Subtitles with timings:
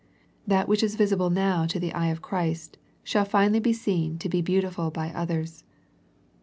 [0.47, 4.29] That which is visible now to the eye of Christ shall finally be seen to
[4.29, 5.63] be beautiful by others.